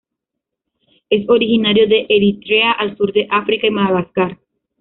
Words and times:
Es 1.11 1.29
originario 1.29 1.87
de 1.87 2.07
Eritrea 2.09 2.71
al 2.71 2.97
sur 2.97 3.13
de 3.13 3.27
África 3.29 3.67
y 3.67 3.69
Madagascar. 3.69 4.39